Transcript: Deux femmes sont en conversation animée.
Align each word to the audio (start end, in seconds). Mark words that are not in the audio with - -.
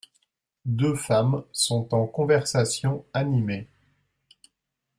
Deux 0.65 0.95
femmes 0.95 1.43
sont 1.51 1.93
en 1.93 2.07
conversation 2.07 3.05
animée. 3.13 3.67